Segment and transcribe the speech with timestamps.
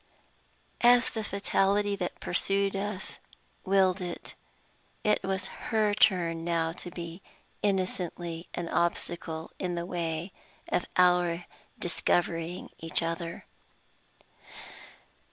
[0.81, 3.19] As the fatality that pursued us
[3.63, 4.33] willed it,
[5.03, 7.21] it was her turn now to be
[7.61, 10.31] innocently an obstacle in the way
[10.69, 11.45] of our
[11.79, 13.45] discovering each other.